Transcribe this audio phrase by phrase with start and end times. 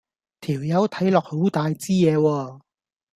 [0.39, 2.61] 條友睇落好大枝野喎